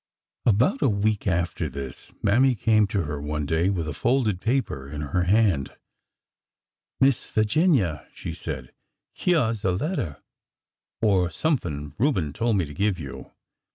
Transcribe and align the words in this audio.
About 0.47 0.81
a 0.81 0.89
week 0.89 1.27
after 1.27 1.69
this. 1.69 2.11
Mammy 2.23 2.55
came 2.55 2.87
to 2.87 3.03
her 3.03 3.21
one 3.21 3.45
day 3.45 3.69
with 3.69 3.87
a 3.87 3.93
folded 3.93 4.41
paper 4.41 4.89
in 4.89 5.01
her 5.01 5.25
hand." 5.25 5.75
Miss 6.99 7.23
Figinia," 7.25 8.07
she 8.11 8.33
said,'' 8.33 8.73
hyeah 9.15 9.53
's 9.53 9.63
a 9.63 9.71
letter 9.73 10.23
or 11.03 11.29
somepn 11.29 11.93
Reuben 11.99 12.33
told 12.33 12.57
me 12.57 12.65
to 12.65 12.73
give 12.73 12.97
you. 12.97 13.31